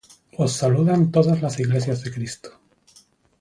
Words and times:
Os 0.35 0.53
saludan 0.55 1.11
todas 1.11 1.43
las 1.43 1.59
iglesias 1.59 2.01
de 2.03 2.11
Cristo. 2.11 2.59